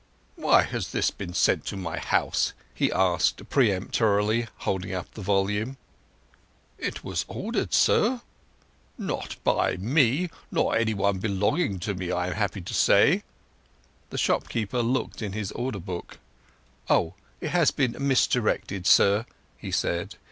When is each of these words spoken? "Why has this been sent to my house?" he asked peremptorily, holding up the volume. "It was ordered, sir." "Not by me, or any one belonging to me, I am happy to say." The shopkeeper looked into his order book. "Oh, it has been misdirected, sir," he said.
"Why 0.35 0.63
has 0.63 0.93
this 0.93 1.11
been 1.11 1.35
sent 1.35 1.63
to 1.67 1.77
my 1.77 1.99
house?" 1.99 2.53
he 2.73 2.91
asked 2.91 3.47
peremptorily, 3.51 4.47
holding 4.61 4.95
up 4.95 5.13
the 5.13 5.21
volume. 5.21 5.77
"It 6.79 7.03
was 7.03 7.23
ordered, 7.27 7.71
sir." 7.71 8.21
"Not 8.97 9.35
by 9.43 9.77
me, 9.77 10.31
or 10.51 10.75
any 10.75 10.95
one 10.95 11.19
belonging 11.19 11.77
to 11.81 11.93
me, 11.93 12.11
I 12.11 12.25
am 12.29 12.33
happy 12.33 12.61
to 12.61 12.73
say." 12.73 13.21
The 14.09 14.17
shopkeeper 14.17 14.81
looked 14.81 15.21
into 15.21 15.37
his 15.37 15.51
order 15.51 15.77
book. 15.79 16.17
"Oh, 16.89 17.13
it 17.39 17.51
has 17.51 17.69
been 17.69 17.95
misdirected, 17.99 18.87
sir," 18.87 19.27
he 19.55 19.69
said. 19.69 20.15